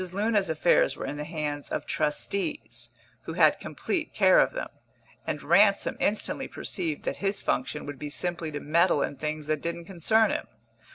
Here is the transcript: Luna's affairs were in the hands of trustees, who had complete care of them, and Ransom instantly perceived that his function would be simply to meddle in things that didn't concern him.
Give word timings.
Luna's 0.13 0.49
affairs 0.49 0.95
were 0.95 1.05
in 1.05 1.17
the 1.17 1.23
hands 1.23 1.71
of 1.71 1.85
trustees, 1.85 2.89
who 3.25 3.33
had 3.33 3.59
complete 3.59 4.15
care 4.15 4.39
of 4.39 4.53
them, 4.53 4.69
and 5.27 5.43
Ransom 5.43 5.95
instantly 5.99 6.47
perceived 6.47 7.03
that 7.03 7.17
his 7.17 7.43
function 7.43 7.85
would 7.85 7.99
be 7.99 8.09
simply 8.09 8.51
to 8.51 8.59
meddle 8.59 9.03
in 9.03 9.15
things 9.17 9.45
that 9.45 9.61
didn't 9.61 9.85
concern 9.85 10.31
him. 10.31 10.47